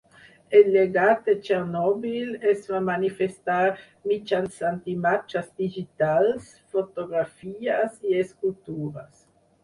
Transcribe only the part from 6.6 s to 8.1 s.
fotografies